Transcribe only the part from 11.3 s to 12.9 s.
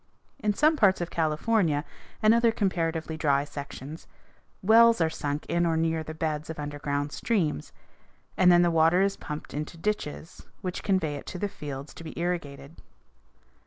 the fields to be irrigated.